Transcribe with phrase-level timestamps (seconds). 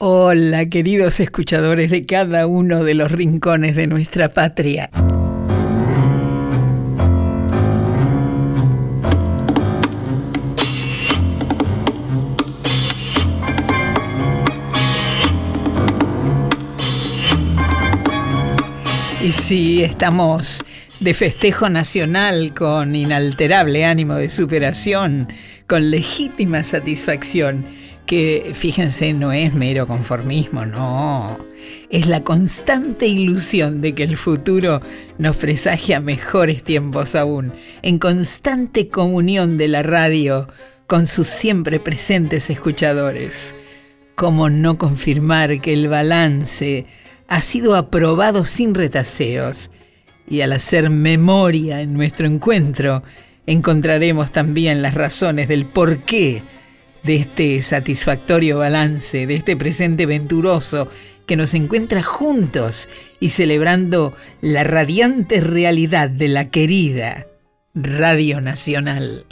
[0.00, 4.90] Hola, queridos escuchadores de cada uno de los rincones de nuestra patria.
[19.20, 20.62] Y sí, estamos
[21.00, 25.26] de festejo nacional con inalterable ánimo de superación,
[25.66, 27.66] con legítima satisfacción
[28.08, 31.38] que fíjense, no es mero conformismo, no.
[31.90, 34.80] Es la constante ilusión de que el futuro
[35.18, 37.52] nos presagia mejores tiempos aún,
[37.82, 40.48] en constante comunión de la radio
[40.86, 43.54] con sus siempre presentes escuchadores.
[44.14, 46.86] ¿Cómo no confirmar que el balance
[47.28, 49.70] ha sido aprobado sin retaseos?
[50.26, 53.02] Y al hacer memoria en nuestro encuentro,
[53.44, 56.42] encontraremos también las razones del por qué
[57.08, 60.90] de este satisfactorio balance, de este presente venturoso
[61.24, 67.26] que nos encuentra juntos y celebrando la radiante realidad de la querida
[67.72, 69.24] Radio Nacional.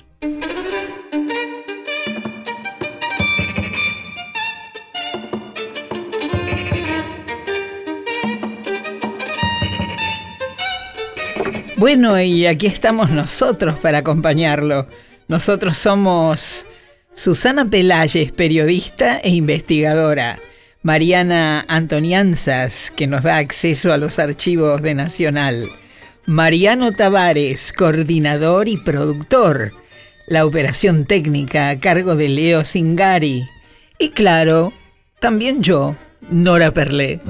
[11.76, 14.88] Bueno, y aquí estamos nosotros para acompañarlo.
[15.28, 16.66] Nosotros somos
[17.16, 20.38] Susana Pelayes, periodista e investigadora.
[20.82, 25.70] Mariana Antonianzas, que nos da acceso a los archivos de Nacional.
[26.26, 29.72] Mariano Tavares, coordinador y productor.
[30.26, 33.48] La operación técnica a cargo de Leo Singari.
[33.98, 34.74] Y claro,
[35.18, 35.96] también yo,
[36.28, 37.20] Nora Perlé.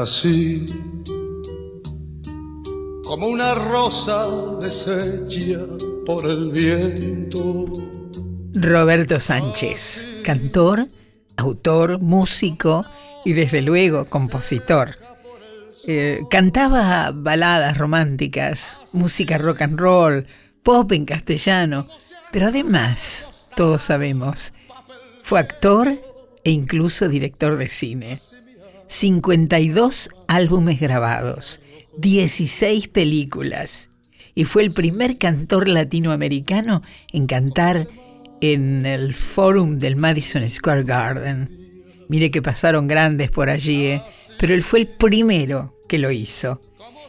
[0.00, 0.64] Así
[3.04, 4.26] como una rosa
[4.60, 5.60] deshecha
[6.06, 7.66] por el viento.
[8.54, 10.86] Roberto Sánchez, cantor,
[11.36, 12.84] autor, músico
[13.24, 14.96] y desde luego compositor.
[15.86, 20.26] Eh, cantaba baladas románticas, música rock and roll,
[20.62, 21.88] pop en castellano,
[22.32, 24.52] pero además, todos sabemos,
[25.22, 25.98] fue actor
[26.44, 28.18] e incluso director de cine.
[28.90, 31.60] 52 álbumes grabados,
[31.96, 33.88] 16 películas
[34.34, 37.86] y fue el primer cantor latinoamericano en cantar
[38.40, 41.84] en el Forum del Madison Square Garden.
[42.08, 44.02] Mire que pasaron grandes por allí, ¿eh?
[44.40, 46.60] pero él fue el primero que lo hizo.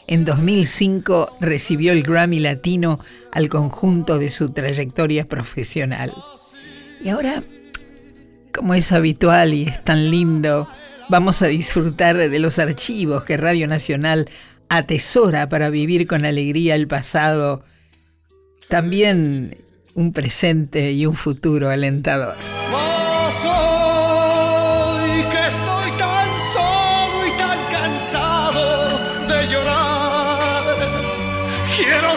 [0.07, 2.99] En 2005 recibió el Grammy Latino
[3.31, 6.13] al conjunto de su trayectoria profesional.
[7.03, 7.43] Y ahora,
[8.53, 10.67] como es habitual y es tan lindo,
[11.09, 14.29] Vamos a disfrutar de los archivos que Radio Nacional
[14.69, 17.63] atesora para vivir con alegría el pasado,
[18.69, 19.57] también
[19.93, 22.35] un presente y un futuro alentador.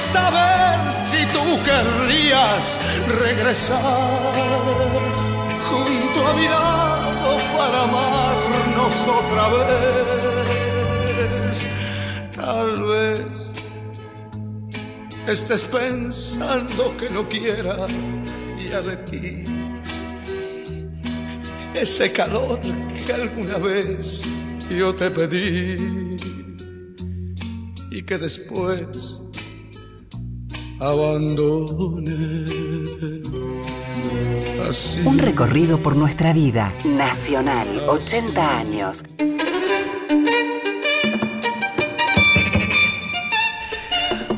[0.00, 3.80] saber si tú querrías regresar
[5.68, 6.93] junto a mi lado
[7.56, 8.36] para amar
[9.08, 9.48] otra
[10.28, 11.56] vez.
[12.34, 13.52] Tal vez
[15.26, 17.86] estés pensando que no quiera
[18.58, 19.44] ya de ti
[21.74, 24.26] ese calor que alguna vez
[24.70, 25.76] yo te pedí
[27.90, 29.20] y que después
[30.80, 32.44] abandoné.
[35.04, 36.72] Un recorrido por nuestra vida.
[36.84, 39.04] Nacional, 80 años.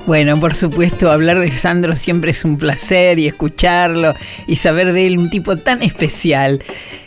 [0.06, 4.12] Bueno, por supuesto, hablar de Sandro siempre es un placer y escucharlo
[4.46, 6.62] y saber de él, un tipo tan especial.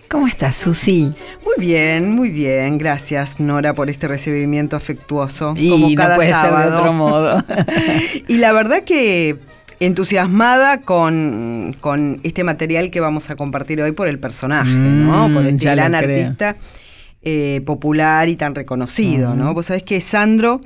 [0.07, 1.13] ¿Cómo estás, Susi?
[1.45, 2.79] Muy bien, muy bien.
[2.79, 5.53] Gracias, Nora, por este recibimiento afectuoso.
[5.55, 7.43] Y como cada no puede ser de otro modo.
[8.27, 9.37] y la verdad que
[9.79, 11.75] entusiasmada con,
[12.23, 15.29] este material que vamos a compartir hoy por el personaje, ¿no?
[15.29, 16.55] Mm, por este gran artista
[17.21, 19.53] eh, popular y tan reconocido, ¿no?
[19.53, 20.61] Vos sabés que Sandro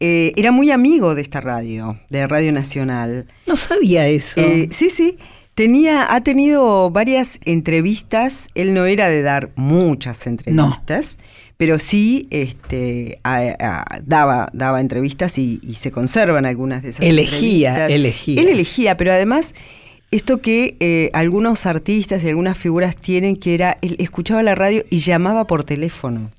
[0.00, 3.26] eh, era muy amigo de esta radio, de Radio Nacional.
[3.46, 4.40] No sabía eso.
[4.40, 5.18] Eh, sí, sí.
[5.54, 8.48] Tenía, ha tenido varias entrevistas.
[8.54, 11.18] Él no era de dar muchas entrevistas
[11.64, 13.20] pero sí este,
[14.02, 19.54] daba, daba entrevistas y, se conservan algunas de esas elegía, Elegía, Él elegía, pero además
[20.10, 24.84] esto que eh, algunos artistas y algunas figuras tienen, que era, él escuchaba la radio
[24.90, 26.30] y llamaba por teléfono.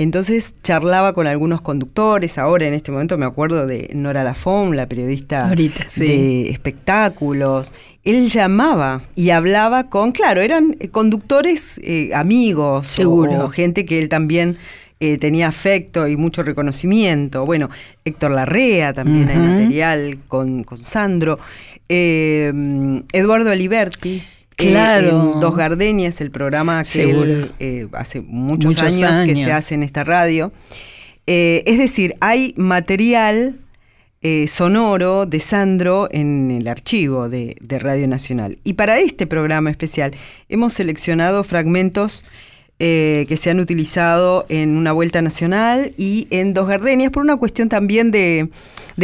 [0.00, 4.88] Entonces charlaba con algunos conductores, ahora en este momento me acuerdo de Nora Lafon, la
[4.88, 5.52] periodista
[5.96, 7.72] de espectáculos.
[8.04, 13.46] Él llamaba y hablaba con, claro, eran conductores eh, amigos Seguro.
[13.46, 14.56] O, gente que él también
[15.00, 17.44] eh, tenía afecto y mucho reconocimiento.
[17.44, 17.68] Bueno,
[18.04, 21.40] Héctor Larrea también hay material con, con Sandro.
[21.88, 22.52] Eh,
[23.12, 24.22] Eduardo Aliberti.
[24.58, 25.34] Claro.
[25.34, 29.84] en Dos Gardenias, el programa que él, eh, hace muchos, años, que se hace en
[29.84, 30.52] esta radio.
[31.28, 33.60] Eh, es decir, hay material
[34.20, 38.58] eh, sonoro de Sandro en el archivo de, Radio Nacional.
[38.64, 40.16] Y para este programa especial
[40.48, 42.24] hemos seleccionado fragmentos
[42.80, 47.68] que se han utilizado en una vuelta nacional y en Dos Gardenias por una cuestión
[47.68, 48.50] también de,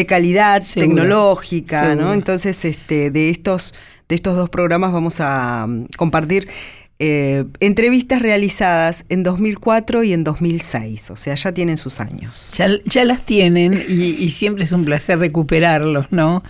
[0.07, 2.13] calidad tecnológica, ¿no?
[2.13, 3.75] Entonces, este, de estos
[4.09, 6.49] de estos dos programas vamos a mm, compartir
[7.01, 12.53] eh, entrevistas realizadas en 2004 y en 2006, o sea, ya tienen sus años.
[12.57, 16.45] Ya, las tienen y, siempre es un placer recuperarlos, ¿no?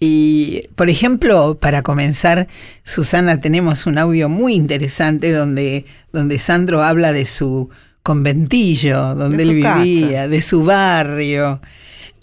[0.00, 2.48] Y, por ejemplo, para comenzar,
[2.82, 7.68] Susana, tenemos un audio muy interesante donde, donde Sandro habla de su
[8.02, 11.60] conventillo, donde él vivía, de su barrio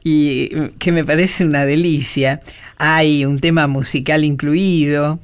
[0.04, 0.50] y
[0.80, 2.42] que me parece una delicia.
[2.78, 5.20] Hay un tema musical incluido.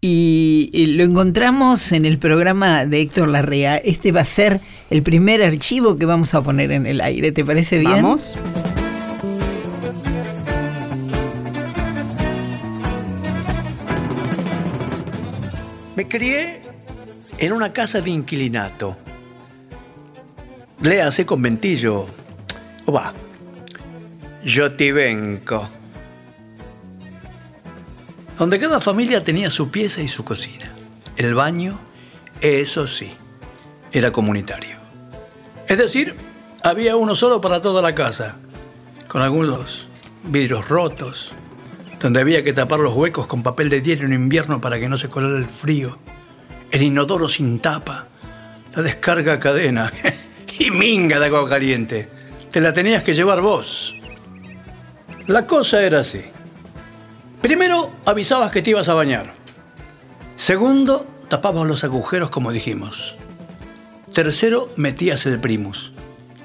[0.00, 3.76] Y, lo encontramos en el programa de Héctor Larrea.
[3.76, 4.60] Este va a ser
[4.90, 7.32] el primer archivo que vamos a poner en el aire.
[7.32, 7.92] ¿Te parece bien?
[7.94, 8.34] Vamos.
[15.96, 16.60] Me crié
[17.38, 18.96] en una casa de inquilinato.
[20.82, 22.06] Léase conventillo.
[22.84, 23.12] O va,
[24.46, 25.68] Yotibenco,
[28.38, 30.70] donde cada familia tenía su pieza y su cocina.
[31.16, 31.80] El baño,
[32.40, 33.12] eso sí,
[33.90, 34.76] era comunitario.
[35.66, 36.14] Es decir,
[36.62, 38.36] había uno solo para toda la casa,
[39.08, 39.88] con algunos
[40.22, 41.32] vidrios rotos,
[41.98, 44.96] donde había que tapar los huecos con papel de hielo en invierno para que no
[44.96, 45.98] se colara el frío,
[46.70, 48.06] el inodoro sin tapa,
[48.76, 49.92] la descarga cadena
[50.56, 52.08] y minga de agua caliente.
[52.52, 53.95] Te la tenías que llevar vos.
[55.26, 56.22] La cosa era así.
[57.42, 59.34] Primero, avisabas que te ibas a bañar.
[60.36, 63.16] Segundo, tapabas los agujeros como dijimos.
[64.12, 65.92] Tercero, metías el primus,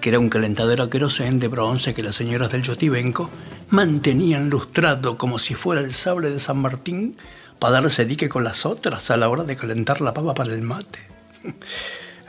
[0.01, 3.29] que era un calentador a querosén de bronce que las señoras del Yotibenco
[3.69, 7.17] mantenían lustrado como si fuera el sable de San Martín
[7.59, 10.63] para darse dique con las otras a la hora de calentar la pava para el
[10.63, 10.99] mate.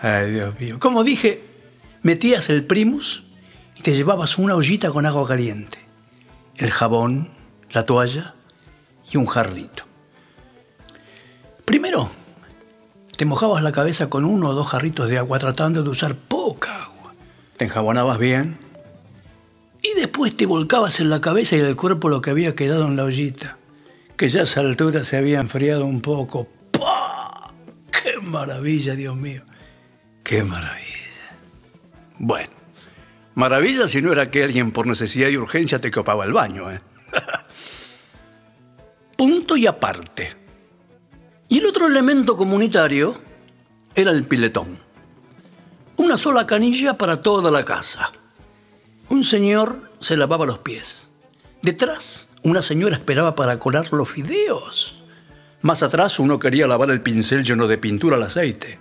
[0.02, 0.78] Ay, Dios mío.
[0.78, 1.44] Como dije,
[2.02, 3.24] metías el primus
[3.74, 5.81] y te llevabas una ollita con agua caliente
[6.56, 7.30] el jabón,
[7.70, 8.34] la toalla
[9.10, 9.84] y un jarrito.
[11.64, 12.10] Primero,
[13.16, 16.84] te mojabas la cabeza con uno o dos jarritos de agua tratando de usar poca
[16.84, 17.14] agua.
[17.56, 18.58] Te enjabonabas bien
[19.82, 22.96] y después te volcabas en la cabeza y el cuerpo lo que había quedado en
[22.96, 23.58] la ollita,
[24.16, 26.48] que ya a esa altura se había enfriado un poco.
[26.70, 27.52] ¡Pah!
[27.90, 29.42] ¡Qué maravilla, Dios mío!
[30.22, 30.86] ¡Qué maravilla!
[32.18, 32.50] Bueno,
[33.34, 36.70] Maravilla si no era que alguien por necesidad y urgencia te copaba el baño.
[36.70, 36.80] ¿eh?
[39.16, 40.36] Punto y aparte.
[41.48, 43.16] Y el otro elemento comunitario
[43.94, 44.78] era el piletón.
[45.96, 48.12] Una sola canilla para toda la casa.
[49.08, 51.10] Un señor se lavaba los pies.
[51.62, 55.04] Detrás, una señora esperaba para colar los fideos.
[55.60, 58.80] Más atrás, uno quería lavar el pincel lleno de pintura al aceite.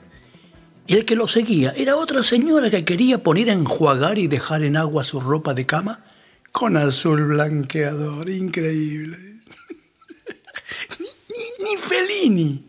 [0.87, 4.63] Y el que lo seguía era otra señora que quería poner a enjuagar y dejar
[4.63, 6.03] en agua su ropa de cama
[6.51, 8.29] con azul blanqueador.
[8.29, 9.17] Increíble.
[10.99, 12.65] ni, ni Felini.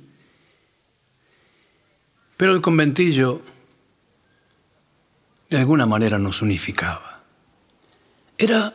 [2.37, 3.41] Pero el conventillo
[5.49, 7.23] de alguna manera nos unificaba.
[8.39, 8.75] Era,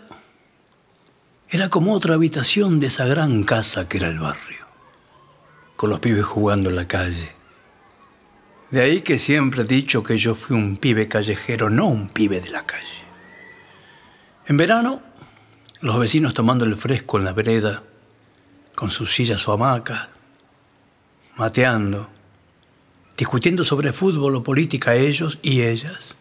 [1.50, 4.66] era como otra habitación de esa gran casa que era el barrio,
[5.76, 7.37] con los pibes jugando en la calle
[8.72, 12.42] de ahí que siempre he dicho que yo fui un pibe callejero, no un pibe
[12.42, 12.88] de la calle.
[14.46, 15.02] En verano,
[15.82, 17.84] los vecinos tomando el fresco en la vereda,
[18.76, 20.10] con sus sillas o hamacas,
[21.36, 22.10] mateando,
[23.18, 26.16] discutiendo sobre fútbol o política ellos y ellas,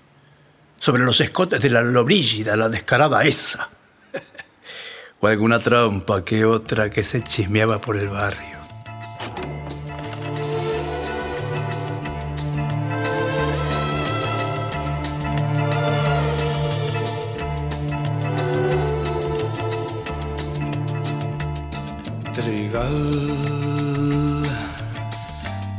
[0.79, 3.69] sobre los escotes de la lobrígida, la descarada esa,
[5.21, 8.56] o alguna trampa que otra que se chismeaba por el barrio.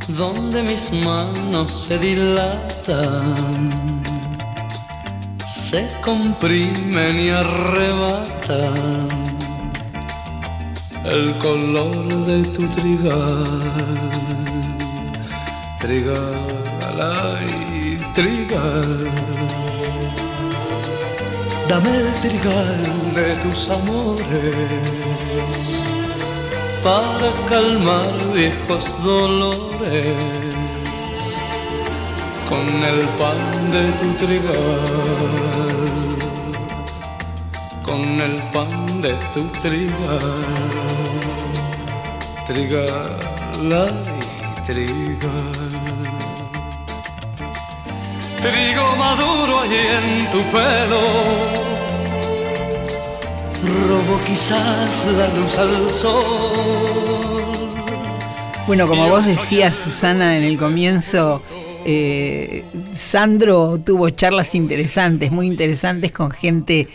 [0.08, 3.34] Donde mis manos se dilatan
[5.46, 9.08] se comprimen y arrebatan
[11.04, 13.44] el color de tu trigal,
[15.78, 16.18] trigal,
[17.00, 19.04] ay, trigal.
[21.68, 22.82] Dame el trigal
[23.14, 25.77] de tus amores
[26.82, 30.14] para calmar viejos dolores
[32.48, 36.16] con el pan de tu trigal,
[37.82, 40.20] con el pan de tu trigal,
[42.46, 43.20] trigal,
[43.72, 45.78] ay, trigal.
[48.40, 51.02] Trigo maduro allí en tu pelo,
[53.88, 57.48] robo quizás la luz al sol.
[58.66, 61.42] Bueno, como vos decías, Susana, en el comienzo,
[61.84, 66.86] eh, Sandro tuvo charlas interesantes, muy interesantes con gente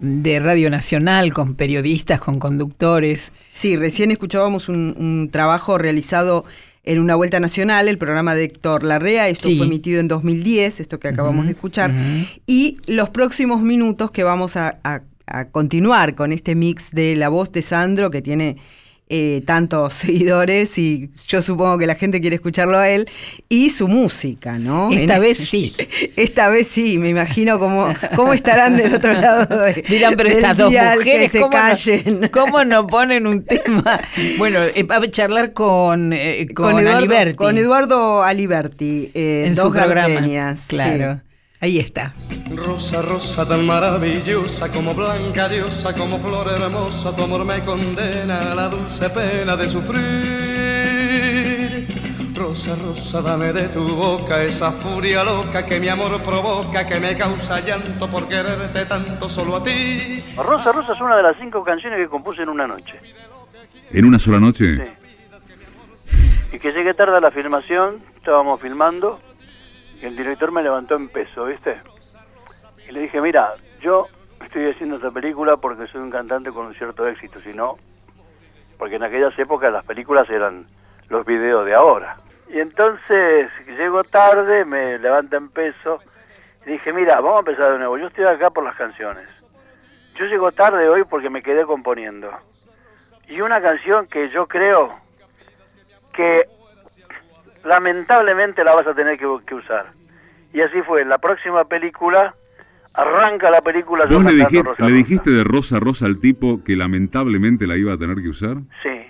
[0.00, 3.32] de Radio Nacional, con periodistas, con conductores.
[3.52, 6.44] Sí, recién escuchábamos un, trabajo realizado
[6.84, 10.98] en una vuelta nacional, el programa de Héctor Larrea, esto fue emitido en 2010, esto
[10.98, 11.94] que acabamos de escuchar,
[12.46, 15.02] y los próximos minutos que vamos a
[15.50, 18.56] continuar con este mix de la voz de Sandro que tiene
[19.14, 23.10] eh, tantos seguidores y yo supongo que la gente quiere escucharlo a él
[23.50, 24.90] y su música, ¿no?
[24.90, 25.74] Esta vez sí.
[26.16, 30.56] Esta vez sí, me imagino cómo, cómo estarán del otro lado de, Dirán, pero estas
[30.56, 32.20] dos mujeres se ¿cómo callen.
[32.20, 34.00] No, ¿Cómo no ponen un tema?
[34.38, 37.34] Bueno, eh, va a charlar con, eh, con, Eduardo, Aliberti.
[37.34, 40.54] Con Eduardo Aliberti, en dos su programa.
[40.68, 41.20] Claro.
[41.62, 42.12] Ahí está.
[42.56, 48.54] Rosa, rosa tan maravillosa, como blanca diosa, como flor hermosa, tu amor me condena a
[48.56, 50.02] la dulce pena de sufrir.
[52.34, 57.14] Rosa, rosa, dame de tu boca esa furia loca que mi amor provoca, que me
[57.14, 60.20] causa llanto por quererte tanto solo a ti.
[60.36, 62.98] Rosa, rosa es una de las cinco canciones que compuse en una noche.
[63.92, 64.98] ¿En una sola noche?
[66.04, 66.56] Sí.
[66.56, 69.20] Y que llegué tarde a la filmación, estábamos filmando
[70.06, 71.80] el director me levantó en peso, ¿viste?
[72.88, 74.08] Y le dije, mira, yo
[74.44, 77.76] estoy haciendo esta película porque soy un cantante con un cierto éxito, si no,
[78.78, 80.66] porque en aquellas épocas las películas eran
[81.08, 82.16] los videos de ahora.
[82.48, 86.00] Y entonces llego tarde, me levanta en peso,
[86.66, 89.26] y dije, mira, vamos a empezar de nuevo, yo estoy acá por las canciones.
[90.14, 92.30] Yo llego tarde hoy porque me quedé componiendo.
[93.26, 94.94] Y una canción que yo creo
[96.12, 96.46] que
[97.64, 99.92] lamentablemente la vas a tener que, usar.
[100.52, 102.34] Y así fue, la próxima película,
[102.94, 104.06] arranca la película...
[104.06, 107.98] ¿Vos le, dijiste, le dijiste de Rosa Rosa al tipo que lamentablemente la iba a
[107.98, 108.56] tener que usar?
[108.82, 109.02] Sí,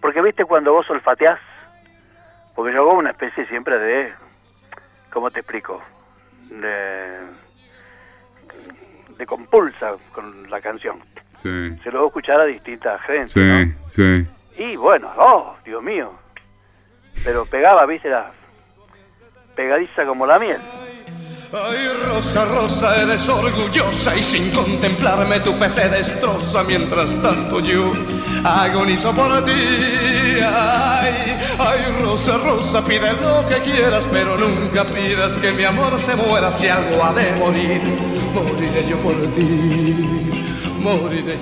[0.00, 1.40] porque viste cuando vos olfateás,
[2.54, 4.12] porque yo hago una especie siempre de,
[5.10, 5.82] ¿cómo te explico?
[6.48, 7.18] De,
[9.18, 11.00] de compulsa con la canción.
[11.34, 11.76] Sí.
[11.82, 13.28] Se lo voy a escuchar a distintas gente.
[13.28, 14.26] Sí, sí.
[14.58, 16.12] Y bueno, oh, Dios mío,
[17.26, 18.30] pero pegaba, viste, la
[19.56, 20.58] pegadiza como la miel.
[21.52, 27.90] Ay, Rosa, Rosa, eres orgullosa y sin contemplarme tu fe se destroza mientras tanto yo
[28.44, 30.38] agonizo por ti.
[30.40, 36.14] Ay, ay, Rosa, Rosa, pide lo que quieras, pero nunca pidas que mi amor se
[36.14, 37.82] muera si algo ha de morir.
[38.34, 40.55] Moriré yo por ti.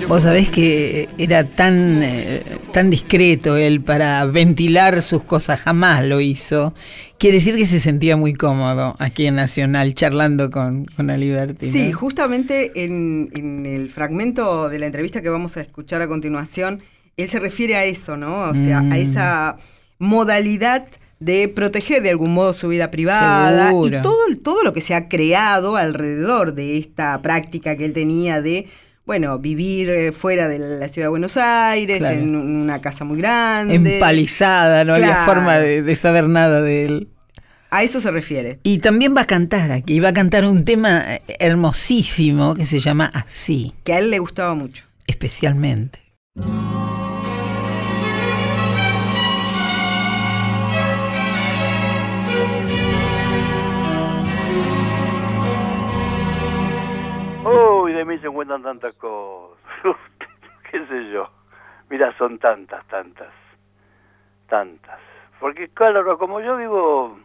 [0.07, 6.21] Vos sabés que era tan, eh, tan discreto él para ventilar sus cosas, jamás lo
[6.21, 6.73] hizo.
[7.17, 11.69] Quiere decir que se sentía muy cómodo aquí en Nacional charlando con, con Aliberti.
[11.69, 16.81] Sí, justamente en, el fragmento de la entrevista que vamos a escuchar a continuación,
[17.17, 18.49] él se refiere a eso, ¿no?
[18.49, 18.93] O sea, a mm.
[18.93, 19.57] esa
[19.99, 20.87] modalidad
[21.19, 25.07] de proteger de algún modo su vida privada y todo, todo lo que se ha
[25.07, 28.67] creado alrededor de esta práctica que él tenía de
[29.05, 33.75] bueno, vivir eh, fuera de la ciudad de Buenos Aires, en una casa muy grande.
[33.75, 37.09] Empalizada, no había forma de, saber nada de él.
[37.69, 38.59] A eso se refiere.
[38.63, 41.05] Y también va a cantar aquí, va a cantar un tema
[41.39, 43.73] hermosísimo que se llama Así.
[43.83, 44.85] Que a él le gustaba mucho.
[45.07, 45.99] Especialmente.
[57.95, 59.57] De mí se encuentran tantas cosas.
[60.71, 61.29] ¿Qué sé yo?
[61.89, 63.31] Mira, son tantas, tantas,
[64.47, 64.99] tantas.
[65.39, 67.19] Porque claro, como yo vivo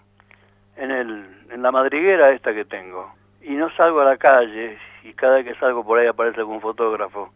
[0.77, 3.13] en, el, en la madriguera esta que tengo,
[3.43, 6.61] y no salgo a la calle, y cada vez que salgo por ahí aparece algún
[6.61, 7.33] fotógrafo,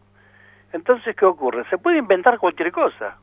[0.73, 1.63] entonces, ¿qué ocurre?
[1.69, 3.17] Se puede inventar cualquier cosa.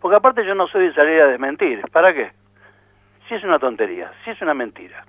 [0.00, 1.82] Porque aparte yo no soy de salir a desmentir.
[1.90, 2.30] ¿Para qué?
[3.26, 5.04] Si es una tontería, si es una mentira.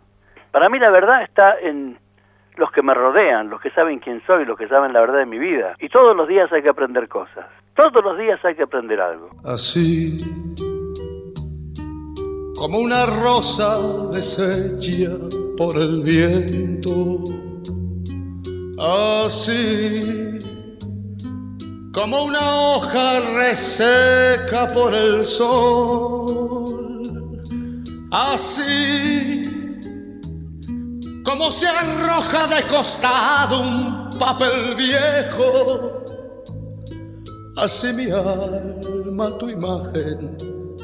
[0.52, 2.00] Para mí la verdad está en
[2.60, 5.26] los que me rodean, los que saben quién soy, los que saben la verdad de
[5.26, 5.76] mi vida.
[5.80, 7.46] Y todos los días hay que aprender cosas.
[7.76, 9.30] Todos los días hay que aprender algo.
[9.46, 10.18] Así
[12.56, 13.72] como una rosa
[14.12, 15.18] deshecha
[15.58, 17.24] por el viento.
[18.78, 20.38] Así
[21.94, 27.00] como una hoja reseca por el sol.
[28.12, 29.59] Así
[31.30, 36.02] como se arroja de costado un papel viejo.
[37.56, 40.36] Así mi alma tu imagen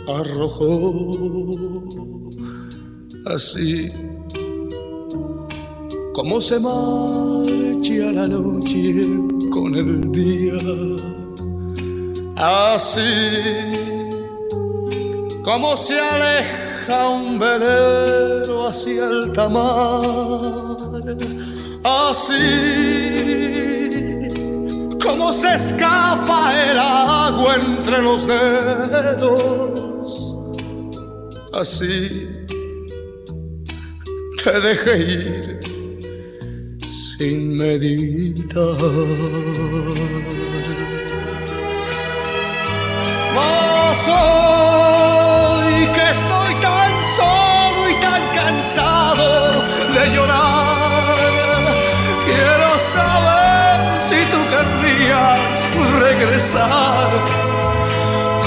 [0.07, 1.09] arrojó.
[3.25, 3.87] Así
[6.13, 9.01] como se marcha la noche
[9.49, 10.57] con el día.
[12.35, 13.01] Así
[15.43, 20.77] como se aleja un velero hacia el tamar.
[21.83, 22.35] Así
[25.01, 29.71] como se escapa el agua entre los dedos.
[31.53, 32.27] Así
[34.43, 35.59] te dejé ir
[36.87, 38.75] sin meditar.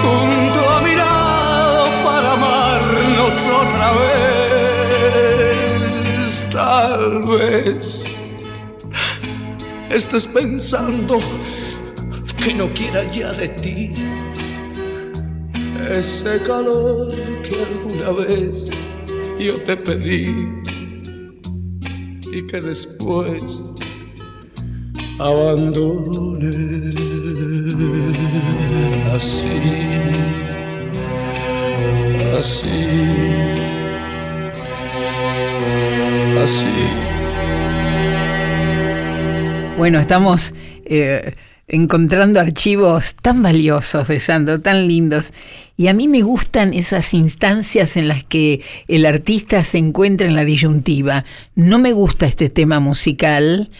[0.00, 3.93] Junto a mi lado para amarnos otra
[6.23, 6.49] vez.
[6.50, 8.07] Tal vez
[9.90, 11.19] estés pensando
[12.37, 13.93] que no quiera ya de ti
[15.90, 17.09] ese calor
[17.43, 18.71] que alguna vez
[19.38, 20.49] yo te pedí
[22.33, 23.64] y que después
[25.19, 27.08] abandone
[29.14, 29.48] así,
[32.37, 32.70] así,
[36.42, 36.66] así.
[39.76, 40.55] Bueno, estamos
[40.87, 41.35] eh,
[41.68, 45.33] encontrando archivos tan valiosos de Sandro, tan lindos.
[45.76, 50.35] Y a mí me gustan esas instancias en las que el artista se encuentra en
[50.35, 51.24] la disyuntiva.
[51.55, 53.70] No me gusta este tema musical.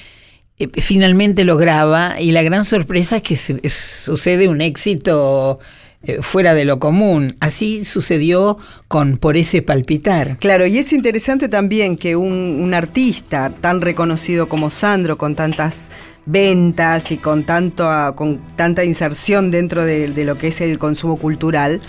[0.59, 5.59] Eh, finalmente lo graba y la gran sorpresa es que sucede un éxito
[6.03, 7.33] eh, fuera de lo común.
[7.40, 10.38] Así sucedió con Por ese palpitar.
[10.38, 15.90] Claro, y es interesante también que un, artista tan reconocido como Sandro, con tantas
[16.27, 21.16] ventas y con, tanto, con tanta inserción dentro de, de lo que es el consumo
[21.16, 21.81] cultural,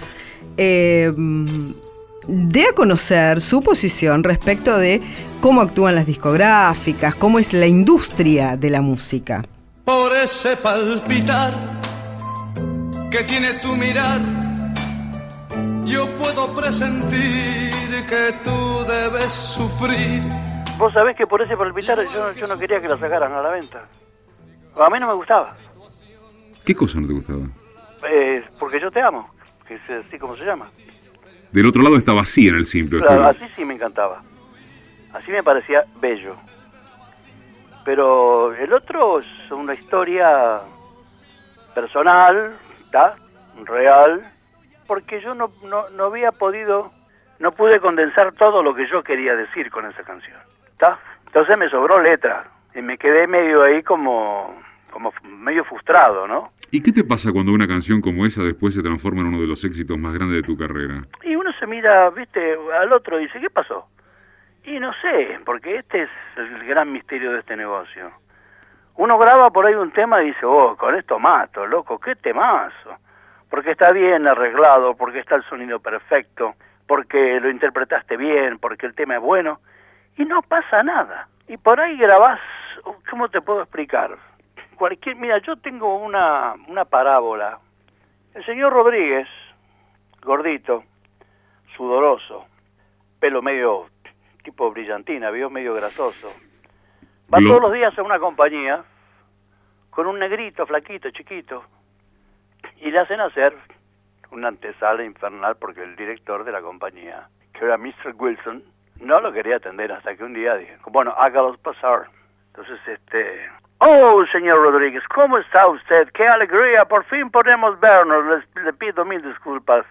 [0.58, 1.12] eh,
[2.30, 5.02] dé a conocer su posición respecto de
[5.42, 9.44] cómo actúan las discográficas, cómo es la industria de la música.
[9.86, 11.52] por ese palpitar
[13.10, 14.22] que tiene tu mirar.
[15.86, 17.72] Yo puedo presentir
[18.08, 20.22] que tú debes sufrir.
[20.78, 23.50] Vos sabés que por ese palpitar yo, yo no quería que la sacaran a la
[23.50, 23.84] venta.
[24.78, 25.56] A mí no me gustaba.
[26.64, 27.48] ¿Qué cosa no te gustaba?
[28.08, 29.34] Eh, porque yo te amo,
[29.68, 30.70] que es así como se llama.
[31.52, 33.00] Del otro lado está vacía en el simple.
[33.00, 34.22] Claro, así sí me encantaba.
[35.14, 36.36] Así me parecía bello.
[37.84, 40.62] Pero el otro es una historia
[41.74, 43.16] personal, ¿está?
[43.66, 44.22] Real,
[44.86, 46.92] porque yo no, no, no había podido,
[47.40, 50.38] no pude condensar todo lo que yo quería decir con esa canción,
[50.72, 51.00] ¿está?
[51.26, 54.56] Entonces me sobró letra y me quedé medio ahí como,
[54.90, 56.52] como medio frustrado, ¿no?
[56.72, 59.48] ¿Y qué te pasa cuando una canción como esa después se transforma en uno de
[59.48, 61.04] los éxitos más grandes de tu carrera?
[61.24, 63.88] Y uno se mira, viste, al otro y dice, ¿qué pasó?
[64.66, 68.12] Y no sé, porque este es el gran misterio de este negocio.
[68.96, 72.98] Uno graba por ahí un tema y dice, oh, con esto mato, loco, qué temazo.
[73.50, 76.54] Porque está bien arreglado, porque está el sonido perfecto,
[76.86, 79.60] porque lo interpretaste bien, porque el tema es bueno.
[80.18, 81.30] Y no pasa nada.
[81.48, 82.40] Y por ahí grabás,
[83.10, 84.18] ¿cómo te puedo explicar?
[84.80, 87.60] Cualquier, mira, yo tengo una, una parábola.
[88.34, 89.28] El señor Rodríguez,
[90.24, 90.86] gordito,
[91.76, 92.46] sudoroso,
[93.20, 93.88] pelo medio
[94.42, 96.30] tipo brillantina, vio medio grasoso.
[97.32, 98.86] Va todos los días a una compañía
[99.90, 101.62] con un negrito, flaquito, chiquito,
[102.78, 103.54] y le hacen hacer
[104.32, 108.16] una antesala infernal porque el director de la compañía, que era Mr.
[108.18, 108.64] Wilson,
[109.02, 112.08] no lo quería atender hasta que un día dije, bueno, hágalos pasar.
[112.54, 113.50] Entonces, este...
[113.82, 116.10] Oh, señor Rodríguez, ¿cómo está usted?
[116.14, 116.86] ¡Qué alegría!
[116.86, 118.26] Por fin podemos vernos.
[118.26, 119.86] Les- le pido mil disculpas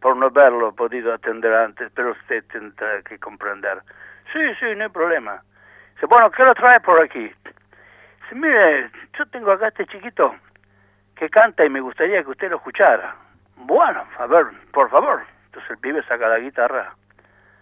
[0.00, 3.78] por no haberlo podido atender antes, pero usted tendrá que comprender.
[4.32, 5.40] Sí, sí, no hay problema.
[5.94, 7.20] Dice, bueno, ¿qué lo trae por aquí?
[8.22, 10.34] Dice, mire, yo tengo acá este chiquito
[11.14, 13.14] que canta y me gustaría que usted lo escuchara.
[13.56, 15.22] Bueno, a ver, por favor.
[15.46, 16.92] Entonces el pibe saca la guitarra.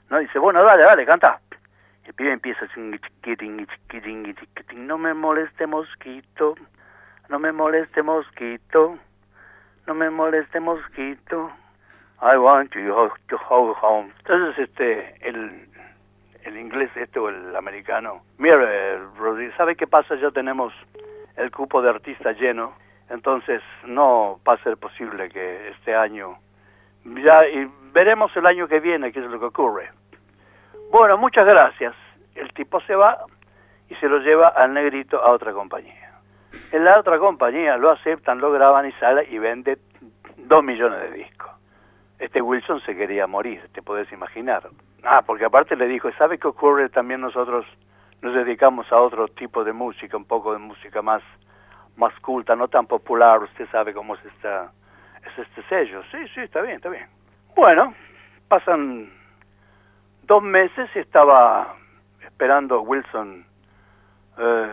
[0.08, 1.38] No, dice, bueno, dale, dale, canta.
[2.06, 2.66] El pibe empieza,
[4.76, 6.54] no me moleste mosquito,
[7.28, 8.96] no me moleste mosquito,
[9.86, 11.50] no me moleste mosquito.
[12.22, 14.12] I want you to go home.
[14.20, 15.68] Entonces, este, el,
[16.44, 18.22] el inglés este o el americano.
[18.38, 20.14] Mire, Rodríguez, ¿sabe qué pasa?
[20.14, 20.72] Ya tenemos
[21.36, 22.72] el cupo de artistas lleno,
[23.10, 26.38] entonces no va a ser posible que este año
[27.04, 29.90] ya y veremos el año que viene qué es lo que ocurre.
[30.90, 31.94] Bueno, muchas gracias.
[32.34, 33.24] El tipo se va
[33.88, 36.12] y se lo lleva al negrito a otra compañía.
[36.72, 39.78] En la otra compañía lo aceptan, lo graban y sale y vende
[40.36, 41.50] dos millones de discos.
[42.18, 44.68] Este Wilson se quería morir, te puedes imaginar.
[45.02, 46.88] Ah, porque aparte le dijo, ¿sabe qué ocurre?
[46.88, 47.66] También nosotros
[48.22, 51.22] nos dedicamos a otro tipo de música, un poco de música más,
[51.96, 54.72] más culta, no tan popular, usted sabe cómo es, esta,
[55.24, 56.02] es este sello.
[56.10, 57.06] Sí, sí, está bien, está bien.
[57.54, 57.94] Bueno,
[58.48, 59.10] pasan
[60.26, 61.74] dos meses estaba
[62.20, 63.46] esperando Wilson
[64.38, 64.72] eh,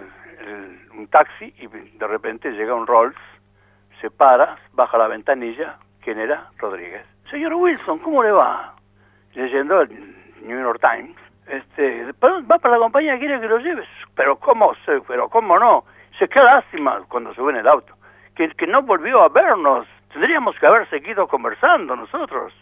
[0.96, 3.16] un taxi y de repente llega un Rolls,
[4.02, 6.50] se para, baja la ventanilla, ¿quién era?
[6.58, 7.06] Rodríguez.
[7.30, 8.74] Señor Wilson, ¿cómo le va?
[9.34, 9.90] Leyendo el
[10.42, 11.16] New York Times,
[11.48, 13.88] este, va para la compañía, quiere que lo lleves.
[14.16, 14.74] Pero ¿cómo?
[15.08, 15.86] Pero ¿cómo no?
[16.20, 17.96] Se qué lástima cuando sube en el auto.
[18.36, 19.88] Que, que no volvió a vernos.
[20.12, 22.54] Tendríamos que haber seguido conversando nosotros.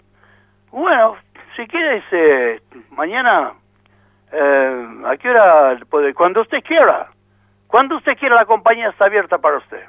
[0.72, 1.18] Bueno,
[1.56, 2.62] si quiere, dice,
[2.92, 3.54] mañana,
[4.32, 6.14] eh, ¿a qué hora puede?
[6.14, 7.10] Cuando usted quiera.
[7.68, 9.84] Cuando usted quiera, la compañía está abierta para usted.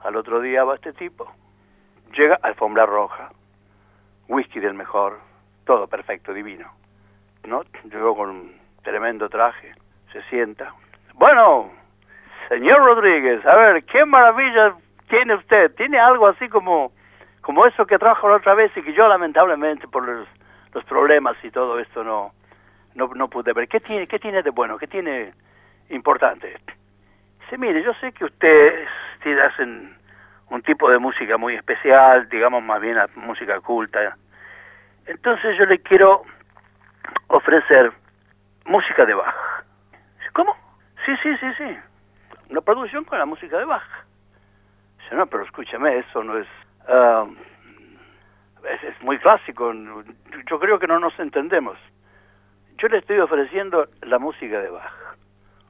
[0.00, 1.30] Al otro día va este tipo.
[2.14, 3.30] Llega alfombra roja,
[4.28, 5.18] whisky del mejor,
[5.64, 6.70] todo perfecto, divino.
[7.44, 7.62] ¿no?
[7.84, 8.52] Llegó con un
[8.82, 9.72] tremendo traje,
[10.12, 10.74] se sienta.
[11.14, 11.70] Bueno,
[12.48, 14.74] señor Rodríguez, a ver, ¿qué maravilla
[15.08, 15.74] tiene usted?
[15.74, 16.92] ¿Tiene algo así como,
[17.40, 20.28] como eso que trajo la otra vez y que yo lamentablemente por los,
[20.72, 22.32] los problemas y todo esto no,
[22.94, 23.68] no, no pude ver?
[23.68, 24.78] ¿Qué tiene, ¿Qué tiene de bueno?
[24.78, 25.32] ¿Qué tiene
[25.90, 26.58] importante?
[27.40, 28.88] Dice, mire, yo sé que ustedes
[29.44, 29.96] hacen
[30.50, 34.16] un tipo de música muy especial, digamos más bien música culta.
[35.06, 36.22] Entonces yo le quiero
[37.28, 37.92] ofrecer
[38.66, 39.34] música de Bach.
[40.32, 40.54] ¿Cómo?
[41.04, 41.78] Sí, sí, sí, sí.
[42.50, 43.82] Una producción con la música de Bach.
[44.98, 47.36] Dice, no, pero escúchame, eso no um,
[48.70, 49.02] es, es...
[49.02, 49.72] muy clásico.
[50.50, 51.76] Yo creo que no nos entendemos.
[52.78, 54.92] Yo le estoy ofreciendo la música de Bach.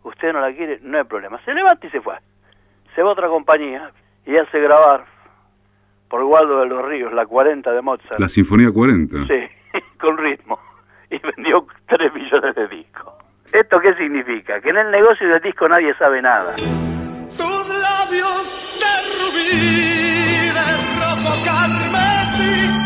[0.04, 1.40] Usted no la quiere, no hay problema.
[1.44, 2.16] Se levanta y se fue.
[2.94, 3.90] Se va a otra compañía
[4.26, 5.04] y hace grabar
[6.08, 8.18] por Waldo de los Ríos la 40 de Mozart.
[8.18, 9.16] La Sinfonía 40.
[9.26, 9.48] Sí,
[9.98, 10.58] con ritmo
[11.12, 13.14] y vendió 3 millones de discos.
[13.52, 14.60] ¿Esto qué significa?
[14.60, 16.56] Que en el negocio del disco nadie sabe nada.
[16.56, 20.62] Tus labios de rubí, de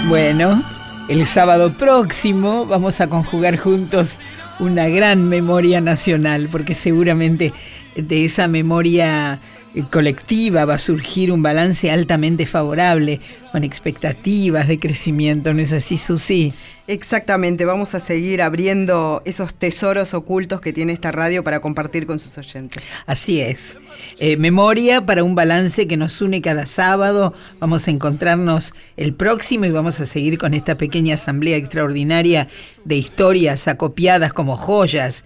[0.08, 0.62] Bueno,
[1.08, 4.20] el sábado próximo vamos a conjugar juntos
[4.60, 7.52] una gran memoria nacional, porque seguramente
[7.96, 9.40] de esa memoria
[9.74, 13.20] eh, colectiva va a surgir un balance altamente favorable,
[13.52, 16.52] con expectativas de crecimiento, ¿no es así, Susi?
[16.88, 22.20] Exactamente, vamos a seguir abriendo esos tesoros ocultos que tiene esta radio para compartir con
[22.20, 22.82] sus oyentes.
[23.06, 23.78] Así es.
[24.18, 27.34] Eh, memoria para un balance que nos une cada sábado.
[27.58, 32.46] Vamos a encontrarnos el próximo y vamos a seguir con esta pequeña asamblea extraordinaria
[32.84, 35.24] de historias acopiadas como joyas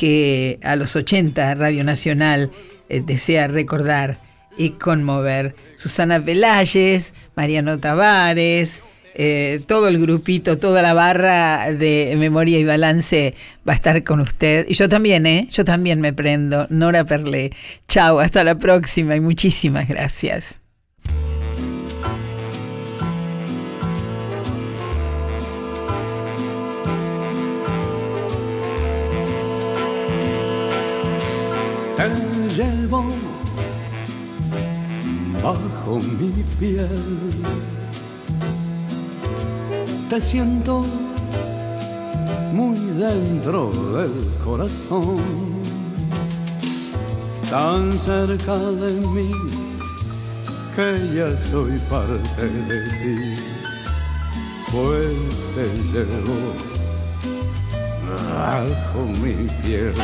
[0.00, 2.50] que a los 80 Radio Nacional
[2.88, 4.16] eh, desea recordar
[4.56, 5.54] y conmover.
[5.76, 8.82] Susana Velayes, Mariano Tavares,
[9.14, 13.34] eh, todo el grupito, toda la barra de memoria y balance
[13.68, 14.64] va a estar con usted.
[14.70, 15.48] Y yo también, ¿eh?
[15.50, 16.66] Yo también me prendo.
[16.70, 17.50] Nora Perlé.
[17.86, 20.62] Chao, hasta la próxima y muchísimas gracias.
[32.00, 33.04] Te llevo
[35.42, 36.88] bajo mi piel
[40.10, 40.84] te siento
[42.52, 44.12] muy dentro del
[44.44, 45.18] corazón,
[47.48, 49.30] tan cerca de mí
[50.74, 53.40] que ya soy parte de ti,
[54.72, 56.34] pues te llevo
[58.34, 59.94] bajo mi piel.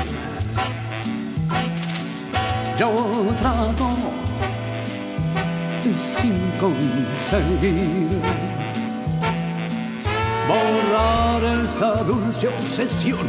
[2.79, 2.93] Yo
[3.39, 3.89] trato
[5.83, 8.21] y sin conseguir
[10.47, 13.27] borrar esa dulce obsesión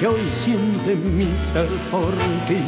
[0.00, 2.14] que hoy siente mi ser por
[2.46, 2.62] ti.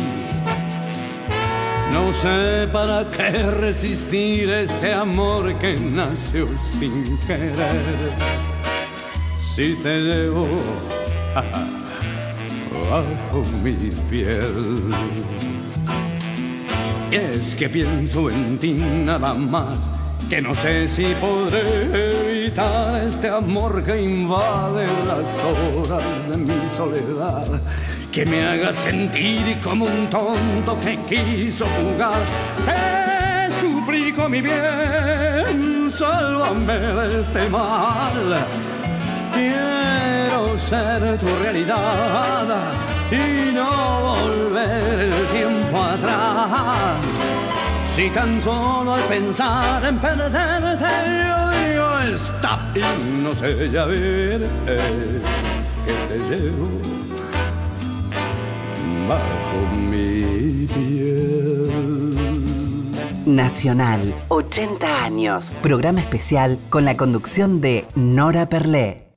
[1.95, 6.47] No sé para qué resistir este amor que nació
[6.79, 8.13] sin querer.
[9.37, 10.47] Si te llevo
[12.91, 14.93] bajo mi piel.
[17.11, 19.91] Y es que pienso en ti nada más,
[20.29, 27.47] que no sé si podré evitar este amor que invade las horas de mi soledad,
[28.13, 32.21] que me haga sentir como un tonto que quiso jugar.
[32.67, 38.47] Te suplico mi bien, sálvame de este mal.
[39.35, 47.01] Quiero ser tu realidad y no volver el tiempo atrás.
[47.95, 50.87] Si tan solo al pensar en perderte
[51.27, 56.69] yo digo stop y no sé ya ver es que te llevo
[59.09, 62.09] bajo mi piel.
[63.27, 69.08] Nacional, 80 años, programa especial con la conducción de Nora Perlé.